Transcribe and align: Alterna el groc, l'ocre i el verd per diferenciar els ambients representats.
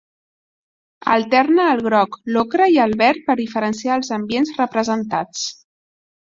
Alterna 1.15 1.67
el 1.73 1.83
groc, 1.89 2.17
l'ocre 2.37 2.69
i 2.77 2.81
el 2.87 2.97
verd 3.03 3.23
per 3.29 3.37
diferenciar 3.45 4.01
els 4.01 4.13
ambients 4.21 4.57
representats. 4.59 5.49